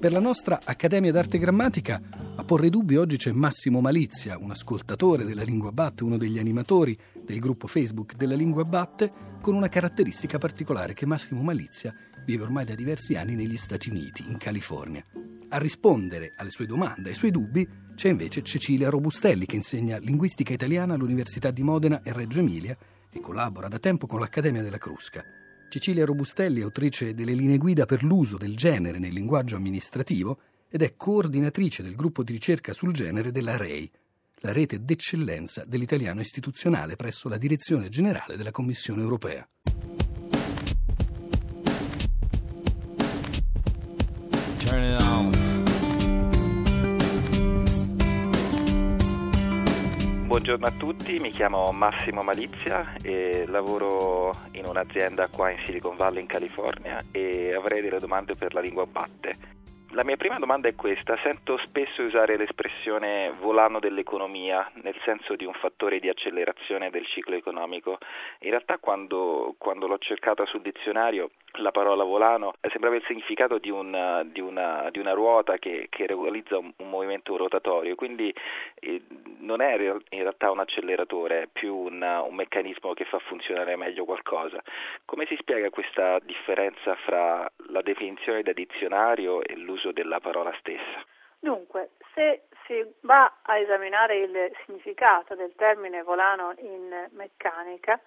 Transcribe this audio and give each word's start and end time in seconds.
Per 0.00 0.12
la 0.12 0.18
nostra 0.18 0.60
Accademia 0.64 1.12
d'Arte 1.12 1.36
Grammatica 1.36 2.00
a 2.36 2.42
porre 2.42 2.70
dubbi 2.70 2.96
oggi 2.96 3.18
c'è 3.18 3.32
Massimo 3.32 3.82
Malizia, 3.82 4.38
un 4.38 4.50
ascoltatore 4.50 5.24
della 5.24 5.42
Lingua 5.42 5.72
Batte, 5.72 6.04
uno 6.04 6.16
degli 6.16 6.38
animatori 6.38 6.98
del 7.22 7.38
gruppo 7.38 7.66
Facebook 7.66 8.14
della 8.14 8.34
Lingua 8.34 8.64
Batte, 8.64 9.12
con 9.42 9.54
una 9.54 9.68
caratteristica 9.68 10.38
particolare 10.38 10.94
che 10.94 11.04
Massimo 11.04 11.42
Malizia 11.42 11.94
vive 12.24 12.44
ormai 12.44 12.64
da 12.64 12.74
diversi 12.74 13.14
anni 13.14 13.34
negli 13.34 13.58
Stati 13.58 13.90
Uniti, 13.90 14.24
in 14.26 14.38
California. 14.38 15.04
A 15.50 15.58
rispondere 15.58 16.32
alle 16.38 16.48
sue 16.48 16.64
domande, 16.64 17.10
ai 17.10 17.14
suoi 17.14 17.30
dubbi, 17.30 17.68
c'è 17.94 18.08
invece 18.08 18.42
Cecilia 18.42 18.88
Robustelli 18.88 19.44
che 19.44 19.56
insegna 19.56 19.98
linguistica 19.98 20.54
italiana 20.54 20.94
all'Università 20.94 21.50
di 21.50 21.62
Modena 21.62 22.00
e 22.02 22.14
Reggio 22.14 22.38
Emilia 22.38 22.74
e 23.10 23.20
collabora 23.20 23.68
da 23.68 23.78
tempo 23.78 24.06
con 24.06 24.20
l'Accademia 24.20 24.62
della 24.62 24.78
Crusca. 24.78 25.22
Cecilia 25.70 26.04
Robustelli 26.04 26.60
è 26.60 26.64
autrice 26.64 27.14
delle 27.14 27.32
linee 27.32 27.56
guida 27.56 27.86
per 27.86 28.02
l'uso 28.02 28.36
del 28.36 28.56
genere 28.56 28.98
nel 28.98 29.12
linguaggio 29.12 29.54
amministrativo 29.54 30.40
ed 30.68 30.82
è 30.82 30.96
coordinatrice 30.96 31.84
del 31.84 31.94
gruppo 31.94 32.24
di 32.24 32.32
ricerca 32.32 32.72
sul 32.72 32.92
genere 32.92 33.30
della 33.30 33.56
REI, 33.56 33.88
la 34.40 34.52
rete 34.52 34.84
d'eccellenza 34.84 35.64
dell'italiano 35.64 36.20
istituzionale 36.20 36.96
presso 36.96 37.28
la 37.28 37.38
Direzione 37.38 37.88
Generale 37.88 38.36
della 38.36 38.50
Commissione 38.50 39.02
Europea. 39.02 39.48
Buongiorno 50.30 50.64
a 50.64 50.70
tutti, 50.70 51.18
mi 51.18 51.30
chiamo 51.30 51.72
Massimo 51.72 52.22
Malizia 52.22 52.94
e 53.02 53.46
lavoro 53.48 54.32
in 54.52 54.64
un'azienda 54.64 55.26
qua 55.26 55.50
in 55.50 55.58
Silicon 55.66 55.96
Valley 55.96 56.20
in 56.20 56.28
California 56.28 57.02
e 57.10 57.52
avrei 57.52 57.82
delle 57.82 57.98
domande 57.98 58.36
per 58.36 58.54
la 58.54 58.60
lingua 58.60 58.86
batte. 58.86 59.34
La 59.94 60.04
mia 60.04 60.16
prima 60.16 60.38
domanda 60.38 60.68
è 60.68 60.76
questa, 60.76 61.18
sento 61.20 61.58
spesso 61.58 62.04
usare 62.04 62.36
l'espressione 62.36 63.34
volano 63.40 63.80
dell'economia 63.80 64.70
nel 64.82 64.94
senso 65.04 65.34
di 65.34 65.44
un 65.44 65.52
fattore 65.54 65.98
di 65.98 66.08
accelerazione 66.08 66.90
del 66.90 67.04
ciclo 67.06 67.34
economico. 67.34 67.98
In 68.42 68.50
realtà 68.50 68.78
quando, 68.78 69.56
quando 69.58 69.88
l'ho 69.88 69.98
cercata 69.98 70.46
sul 70.46 70.62
dizionario 70.62 71.30
la 71.54 71.72
parola 71.72 72.04
volano 72.04 72.54
sembrava 72.70 72.94
il 72.94 73.04
significato 73.06 73.58
di 73.58 73.70
una, 73.70 74.22
di 74.22 74.40
una, 74.40 74.88
di 74.92 75.00
una 75.00 75.12
ruota 75.12 75.58
che, 75.58 75.88
che 75.90 76.06
realizza 76.06 76.56
un, 76.58 76.72
un, 76.76 76.88
movimento 76.88 77.36
rotatorio, 77.36 77.96
quindi 77.96 78.32
eh, 78.76 79.02
non 79.38 79.60
è 79.60 79.74
in 79.74 80.20
realtà 80.20 80.50
un 80.52 80.60
acceleratore, 80.60 81.42
è 81.42 81.48
più 81.52 81.74
un, 81.74 82.00
un 82.02 82.34
meccanismo 82.34 82.94
che 82.94 83.04
fa 83.04 83.18
funzionare 83.18 83.74
meglio 83.74 84.04
qualcosa. 84.04 84.62
Come 85.04 85.26
si 85.26 85.36
spiega 85.40 85.70
questa 85.70 86.18
differenza 86.20 86.94
fra 87.04 87.50
la 87.70 87.82
definizione 87.82 88.42
da 88.42 88.52
dizionario 88.52 89.42
e 89.42 89.56
l'uso 89.56 89.92
della 89.92 90.20
parola 90.20 90.52
stessa. 90.58 91.04
Dunque, 91.38 91.90
se 92.14 92.42
si 92.66 92.84
va 93.00 93.38
a 93.42 93.56
esaminare 93.56 94.18
il 94.18 94.52
significato 94.64 95.34
del 95.34 95.54
termine 95.56 96.02
volano 96.02 96.54
in 96.58 97.08
meccanica, 97.12 97.98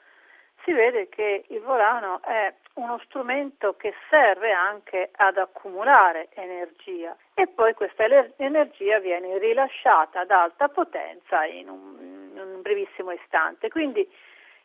si 0.63 0.71
vede 0.71 1.09
che 1.09 1.43
il 1.47 1.61
volano 1.61 2.21
è 2.21 2.53
uno 2.75 2.99
strumento 3.05 3.75
che 3.75 3.93
serve 4.09 4.51
anche 4.51 5.09
ad 5.11 5.37
accumulare 5.37 6.29
energia 6.35 7.15
e 7.33 7.47
poi 7.47 7.73
questa 7.73 8.05
energia 8.37 8.99
viene 8.99 9.37
rilasciata 9.39 10.21
ad 10.21 10.31
alta 10.31 10.69
potenza 10.69 11.43
in 11.45 11.69
un, 11.69 12.31
in 12.33 12.39
un 12.39 12.61
brevissimo 12.61 13.11
istante. 13.11 13.69
Quindi 13.69 14.07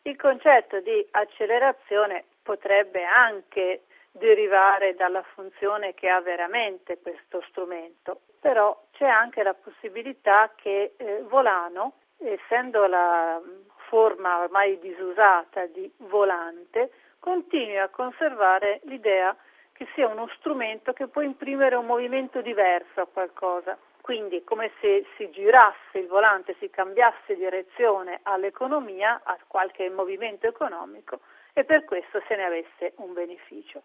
il 0.03 0.17
concetto 0.17 0.81
di 0.81 1.07
accelerazione 1.11 2.25
potrebbe 2.43 3.05
anche 3.05 3.83
derivare 4.13 4.95
dalla 4.95 5.23
funzione 5.35 5.95
che 5.95 6.09
ha 6.09 6.21
veramente 6.21 6.99
questo 7.01 7.43
strumento, 7.49 8.21
però 8.41 8.87
c'è 8.93 9.07
anche 9.07 9.43
la 9.43 9.55
possibilità 9.55 10.53
che 10.55 10.95
eh, 10.97 11.23
Volano, 11.29 11.95
essendo 12.19 12.87
la 12.87 13.41
forma 13.89 14.41
ormai 14.41 14.79
disusata 14.79 15.67
di 15.67 15.91
volante, 15.99 16.91
continui 17.19 17.79
a 17.79 17.89
conservare 17.89 18.81
l'idea 18.85 19.35
che 19.73 19.87
sia 19.95 20.09
uno 20.09 20.29
strumento 20.39 20.93
che 20.93 21.07
può 21.07 21.23
imprimere 21.23 21.77
un 21.77 21.87
movimento 21.87 22.41
diverso 22.41 23.01
a 23.01 23.07
qualcosa. 23.07 23.79
Quindi 24.09 24.43
come 24.43 24.71
se 24.81 25.05
si 25.19 25.29
girasse 25.29 25.99
il 25.99 26.07
volante, 26.07 26.57
si 26.61 26.71
cambiasse 26.71 27.37
direzione 27.37 28.21
all'economia, 28.23 29.21
a 29.23 29.37
qualche 29.47 29.91
movimento 29.91 30.47
economico 30.47 31.21
e 31.53 31.63
per 31.65 31.85
questo 31.85 32.23
se 32.27 32.35
ne 32.35 32.45
avesse 32.45 32.95
un 32.97 33.13
beneficio. 33.13 33.83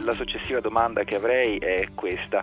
La 0.00 0.12
successiva 0.12 0.60
domanda 0.60 1.04
che 1.04 1.16
avrei 1.16 1.58
è 1.58 1.88
questa. 1.94 2.40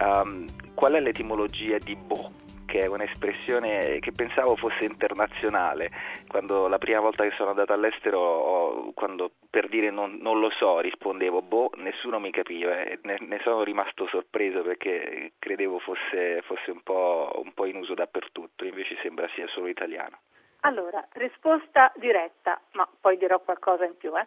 Um, 0.00 0.46
qual 0.72 0.94
è 0.94 1.00
l'etimologia 1.00 1.76
di 1.76 1.94
Bo? 1.94 2.41
Che 2.72 2.80
è 2.80 2.86
un'espressione 2.86 3.98
che 3.98 4.12
pensavo 4.12 4.56
fosse 4.56 4.86
internazionale. 4.86 5.90
Quando 6.26 6.68
la 6.68 6.78
prima 6.78 7.00
volta 7.00 7.22
che 7.22 7.34
sono 7.36 7.50
andato 7.50 7.74
all'estero, 7.74 8.90
quando 8.94 9.32
per 9.50 9.68
dire 9.68 9.90
non, 9.90 10.16
non 10.22 10.40
lo 10.40 10.48
so 10.48 10.80
rispondevo 10.80 11.42
boh, 11.42 11.72
nessuno 11.74 12.18
mi 12.18 12.30
capiva 12.30 12.80
e 12.80 12.98
ne, 13.02 13.18
ne 13.20 13.40
sono 13.44 13.62
rimasto 13.62 14.06
sorpreso 14.06 14.62
perché 14.62 15.32
credevo 15.38 15.80
fosse, 15.80 16.40
fosse 16.46 16.70
un, 16.70 16.82
po', 16.82 17.42
un 17.44 17.52
po' 17.52 17.66
in 17.66 17.76
uso 17.76 17.92
dappertutto, 17.92 18.64
invece 18.64 18.96
sembra 19.02 19.28
sia 19.34 19.46
solo 19.48 19.66
italiano. 19.66 20.20
Allora, 20.60 21.06
risposta 21.12 21.92
diretta, 21.96 22.58
ma 22.72 22.88
poi 23.02 23.18
dirò 23.18 23.38
qualcosa 23.40 23.84
in 23.84 23.98
più. 23.98 24.16
Eh. 24.16 24.26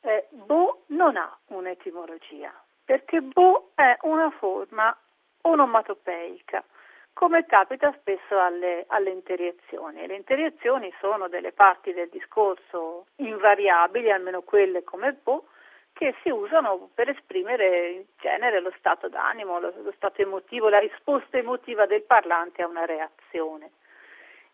Eh, 0.00 0.26
bo 0.30 0.82
non 0.86 1.16
ha 1.16 1.38
un'etimologia, 1.46 2.52
perché 2.84 3.20
bo 3.20 3.70
è 3.76 3.96
una 4.00 4.30
forma 4.30 4.96
onomatopeica 5.42 6.64
come 7.14 7.46
capita 7.46 7.94
spesso 8.00 8.38
alle, 8.38 8.84
alle 8.88 9.10
interiazioni. 9.10 10.06
Le 10.06 10.16
interiazioni 10.16 10.92
sono 11.00 11.28
delle 11.28 11.52
parti 11.52 11.92
del 11.92 12.08
discorso 12.10 13.06
invariabili, 13.16 14.10
almeno 14.10 14.42
quelle 14.42 14.82
come 14.82 15.14
po', 15.14 15.46
che 15.94 16.14
si 16.22 16.28
usano 16.28 16.90
per 16.92 17.08
esprimere 17.08 17.90
in 17.90 18.04
genere 18.18 18.60
lo 18.60 18.72
stato 18.78 19.08
d'animo, 19.08 19.60
lo, 19.60 19.72
lo 19.82 19.92
stato 19.92 20.20
emotivo, 20.20 20.68
la 20.68 20.80
risposta 20.80 21.38
emotiva 21.38 21.86
del 21.86 22.02
parlante 22.02 22.62
a 22.62 22.66
una 22.66 22.84
reazione. 22.84 23.70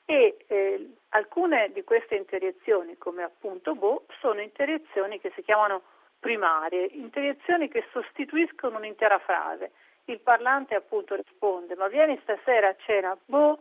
E 0.05 0.37
eh, 0.47 0.91
alcune 1.11 1.73
di 1.73 1.83
queste 1.83 2.15
interiazioni, 2.17 2.99
come 2.99 3.23
appunto 3.23 3.75
bo, 3.75 4.05
sono 4.21 4.41
interiazioni 4.41 5.19
che 5.19 5.33
si 5.35 5.43
chiamano 5.43 5.83
primarie, 6.19 6.85
interiazioni 6.93 7.69
che 7.69 7.87
sostituiscono 7.91 8.77
un'intera 8.77 9.19
frase 9.21 9.71
il 10.13 10.21
parlante 10.21 10.75
appunto 10.75 11.15
risponde, 11.15 11.75
ma 11.77 11.89
vieni 11.89 12.19
stasera 12.23 12.69
a 12.69 12.77
cena? 12.79 13.17
Boh, 13.25 13.59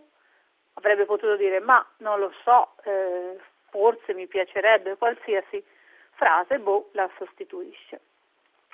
avrebbe 0.74 1.06
potuto 1.06 1.36
dire, 1.36 1.60
ma 1.60 1.86
non 1.98 2.20
lo 2.20 2.32
so, 2.44 2.74
eh, 2.84 3.38
forse 3.70 4.14
mi 4.14 4.28
piacerebbe, 4.28 4.98
qualsiasi 4.98 5.64
frase, 6.12 6.60
boh, 6.60 6.90
la 6.94 7.10
sostituisce. 7.18 8.00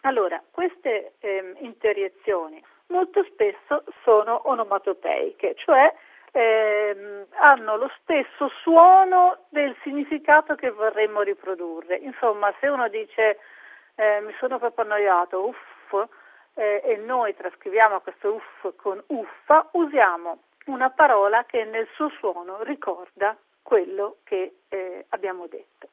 Allora, 0.01 0.41
queste 0.51 1.13
eh, 1.19 1.55
interiezioni 1.59 2.63
molto 2.87 3.23
spesso 3.23 3.83
sono 4.03 4.41
onomatopeiche, 4.49 5.55
cioè 5.55 5.91
ehm, 6.31 7.25
hanno 7.31 7.77
lo 7.77 7.91
stesso 8.01 8.49
suono 8.61 9.45
del 9.49 9.75
significato 9.81 10.55
che 10.55 10.69
vorremmo 10.69 11.21
riprodurre. 11.21 11.95
Insomma, 11.95 12.53
se 12.59 12.67
uno 12.67 12.87
dice 12.87 13.39
eh, 13.95 14.21
mi 14.21 14.33
sono 14.39 14.59
proprio 14.59 14.85
annoiato, 14.85 15.47
uff, 15.47 16.07
eh, 16.55 16.81
e 16.83 16.95
noi 16.97 17.35
trascriviamo 17.35 17.99
questo 17.99 18.33
uff 18.33 18.75
con 18.75 19.01
uffa, 19.07 19.69
usiamo 19.73 20.39
una 20.65 20.89
parola 20.89 21.43
che 21.45 21.63
nel 21.65 21.87
suo 21.93 22.09
suono 22.17 22.63
ricorda 22.63 23.37
quello 23.61 24.17
che 24.23 24.55
eh, 24.69 25.05
abbiamo 25.09 25.47
detto. 25.47 25.89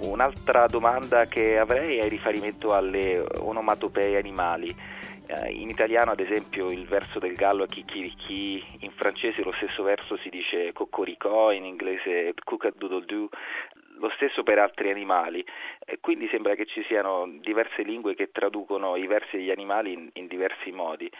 Un'altra 0.00 0.66
domanda 0.66 1.26
che 1.26 1.58
avrei 1.58 1.98
è 1.98 2.08
riferimento 2.08 2.72
alle 2.72 3.24
onomatopee 3.40 4.16
animali. 4.16 4.72
Eh, 5.26 5.52
in 5.52 5.70
italiano, 5.70 6.12
ad 6.12 6.20
esempio, 6.20 6.70
il 6.70 6.86
verso 6.86 7.18
del 7.18 7.34
gallo 7.34 7.64
è 7.64 7.66
chicchirichì, 7.66 8.62
in 8.80 8.92
francese 8.92 9.42
lo 9.42 9.52
stesso 9.52 9.82
verso 9.82 10.16
si 10.18 10.28
dice 10.28 10.72
coccoricò, 10.72 11.50
in 11.50 11.64
inglese 11.64 12.34
cucadoodle-doo 12.44 13.28
lo 14.04 14.10
stesso 14.10 14.42
per 14.42 14.58
altri 14.58 14.90
animali, 14.90 15.44
e 15.84 15.98
quindi 16.00 16.28
sembra 16.28 16.54
che 16.54 16.66
ci 16.66 16.84
siano 16.84 17.26
diverse 17.40 17.82
lingue 17.82 18.14
che 18.14 18.30
traducono 18.30 18.96
i 18.96 19.06
versi 19.06 19.38
degli 19.38 19.50
animali 19.50 19.92
in, 19.92 20.10
in, 20.12 20.26
diversi 20.26 20.70
modi. 20.70 21.10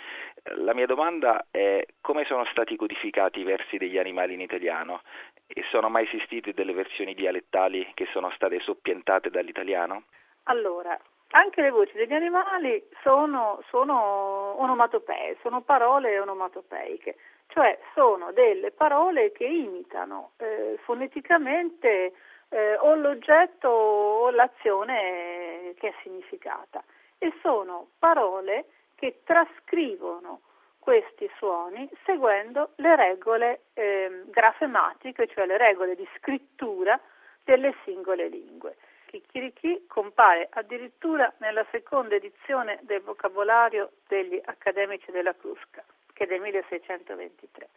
La 0.56 0.74
mia 0.74 0.86
domanda 0.86 1.46
è 1.50 1.84
come 2.00 2.24
sono 2.24 2.44
stati 2.46 2.76
codificati 2.76 3.40
i 3.40 3.44
versi 3.44 3.78
degli 3.78 3.98
animali 3.98 4.34
in 4.34 4.40
italiano 4.40 5.00
e 5.46 5.62
sono 5.70 5.88
mai 5.88 6.04
esistite 6.04 6.52
delle 6.52 6.74
versioni 6.74 7.14
dialettali 7.14 7.90
che 7.94 8.06
sono 8.12 8.30
state 8.34 8.60
soppiantate 8.60 9.30
dall'italiano? 9.30 10.04
Allora, 10.44 10.98
anche 11.30 11.62
le 11.62 11.70
voci 11.70 11.96
degli 11.96 12.12
animali 12.12 12.82
sono, 13.02 13.62
sono 13.70 14.60
onomatopee, 14.60 15.38
sono 15.40 15.62
parole 15.62 16.18
onomatopeiche. 16.20 17.16
cioè 17.48 17.78
sono 17.94 18.32
delle 18.32 18.72
parole 18.72 19.32
che 19.32 19.44
imitano 19.44 20.32
eh, 20.38 20.78
foneticamente 20.82 22.12
eh, 22.48 22.76
o 22.78 22.94
l'oggetto 22.94 23.68
o 23.68 24.30
l'azione 24.30 25.74
che 25.78 25.88
è 25.88 25.94
significata 26.02 26.82
e 27.18 27.32
sono 27.40 27.88
parole 27.98 28.66
che 28.94 29.20
trascrivono 29.24 30.40
questi 30.78 31.28
suoni 31.38 31.88
seguendo 32.04 32.72
le 32.76 32.94
regole 32.94 33.62
eh, 33.72 34.24
grafematiche, 34.26 35.26
cioè 35.28 35.46
le 35.46 35.56
regole 35.56 35.96
di 35.96 36.06
scrittura 36.18 37.00
delle 37.42 37.74
singole 37.84 38.28
lingue. 38.28 38.76
Chicchirichì 39.06 39.86
compare 39.86 40.48
addirittura 40.50 41.32
nella 41.38 41.64
seconda 41.70 42.16
edizione 42.16 42.80
del 42.82 43.00
vocabolario 43.00 43.92
degli 44.08 44.40
accademici 44.44 45.10
della 45.10 45.34
Crusca, 45.34 45.82
che 46.12 46.24
è 46.24 46.26
del 46.26 46.40
1623. 46.40 47.68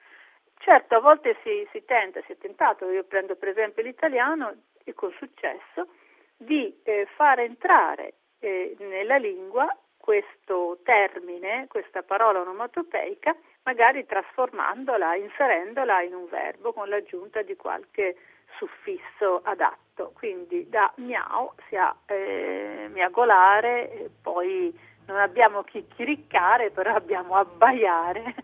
Certo, 0.59 0.95
a 0.95 1.00
volte 1.00 1.38
si, 1.44 1.68
si 1.71 1.86
tenta, 1.86 2.21
si 2.25 2.33
è 2.33 2.38
tentato, 2.38 2.89
io 2.89 3.04
prendo 3.04 3.36
per 3.36 3.50
esempio 3.50 3.83
l'italiano 3.83 4.54
e 4.83 4.94
con 4.94 5.12
successo, 5.18 5.88
di 6.36 6.81
eh, 6.83 7.07
far 7.15 7.39
entrare 7.39 8.13
eh, 8.39 8.75
nella 8.80 9.18
lingua 9.18 9.68
questo 9.98 10.80
termine, 10.83 11.68
questa 11.68 12.01
parola 12.01 12.39
onomatopeica, 12.42 13.36
magari 13.63 14.06
trasformandola, 14.06 15.15
inserendola 15.15 16.01
in 16.01 16.13
un 16.13 16.27
verbo 16.30 16.71
con 16.71 16.88
l'aggiunta 16.88 17.42
di 17.42 17.56
qualche 17.56 18.15
suffisso 18.57 19.42
adatto. 19.44 20.12
Quindi 20.15 20.69
da 20.69 20.92
miau 20.98 21.51
si 21.68 21.75
ha 21.75 21.94
eh, 22.06 22.88
miagolare, 22.92 24.09
poi 24.21 24.74
non 25.07 25.18
abbiamo 25.18 25.63
chicchiriccare, 25.63 26.71
però 26.71 26.94
abbiamo 26.94 27.36
abbaiare 27.36 28.36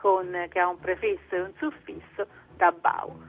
con, 0.00 0.46
che 0.48 0.58
ha 0.58 0.68
un 0.68 0.78
prefisso 0.78 1.34
e 1.34 1.40
un 1.40 1.52
suffisso 1.58 2.26
da 2.56 2.72
bau. 2.72 3.28